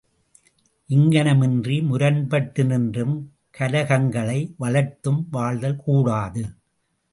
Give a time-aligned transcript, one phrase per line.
[0.89, 3.31] இங்ஙனமின்றி முரண்பட்டு நின்றும்,
[3.57, 6.43] கலகங்களை வளர்த்தும் வாழ்தல் கூடாது.